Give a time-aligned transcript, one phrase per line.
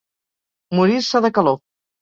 [0.79, 1.65] Morir-se de calor.